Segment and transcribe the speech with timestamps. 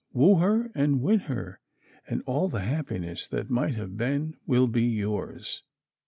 [0.13, 1.59] Woo her and win her,
[2.07, 5.61] and all the happiness that might have been will be yours.